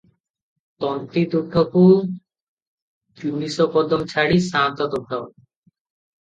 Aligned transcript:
ତନ୍ତୀତୁଠକୁ 0.85 1.83
ତିନିଶ 3.19 3.69
କଦମ 3.77 4.09
ଛାଡ଼ି 4.15 4.41
ସାଆନ୍ତ 4.47 4.89
ତୁଠ। 4.97 5.21